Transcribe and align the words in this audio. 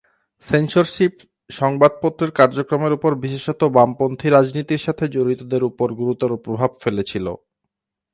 Censorship 0.43 1.13
সংবাদপত্রের 1.49 2.31
কার্যক্রমের 2.39 2.95
উপর 2.97 3.11
বিশেষত 3.23 3.61
বামপন্থী 3.75 4.27
রাজনীতির 4.29 4.85
সাথে 4.85 5.05
জড়িতদের 5.07 5.61
উপর 5.69 5.87
গুরুতর 5.99 6.31
প্রভাব 6.45 6.71
ফেলেছিল। 6.83 7.25